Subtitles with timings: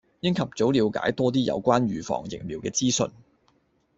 [0.21, 3.11] 應及早暸解多啲有關預防疫苗嘅資訊